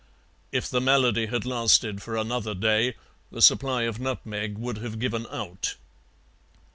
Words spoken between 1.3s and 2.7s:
lasted for another